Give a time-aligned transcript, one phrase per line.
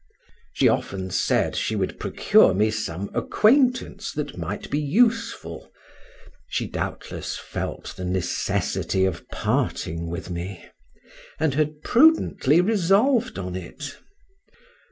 [0.53, 5.71] She often said, she would procure me some acquaintance that might be useful;
[6.49, 10.65] she doubtless felt the necessity of parting with me,
[11.39, 13.95] and had prudently resolved on it.